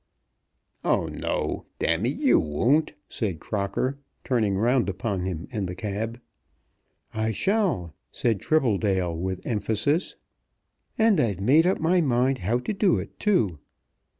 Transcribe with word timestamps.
"Oh, 0.83 1.05
no, 1.05 1.65
damme; 1.77 2.07
you 2.07 2.39
won't," 2.39 2.93
said 3.07 3.39
Crocker 3.39 3.99
turning 4.23 4.55
round 4.57 4.89
upon 4.89 5.25
him 5.27 5.47
in 5.51 5.67
the 5.67 5.75
cab. 5.75 6.19
"I 7.13 7.31
shall!" 7.31 7.93
said 8.11 8.41
Tribbledale 8.41 9.15
with 9.15 9.45
emphasis. 9.45 10.15
"And 10.97 11.19
I've 11.19 11.39
made 11.39 11.67
up 11.67 11.79
my 11.79 12.01
mind 12.01 12.39
how 12.39 12.57
to 12.57 12.73
do 12.73 12.97
it 12.97 13.19
too. 13.19 13.59